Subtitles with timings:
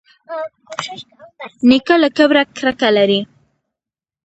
[1.69, 3.19] نیکه له کبره کرکه لري.